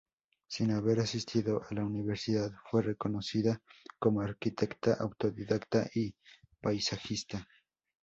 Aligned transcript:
Sin 0.47 0.71
haber 0.71 0.99
asistido 0.99 1.61
a 1.69 1.75
la 1.75 1.85
universidad, 1.85 2.49
fue 2.71 2.81
reconocida 2.81 3.61
como 3.99 4.21
arquitecta 4.21 4.95
autodidacta 4.95 5.91
y 5.93 6.15
paisajista. 6.59 7.47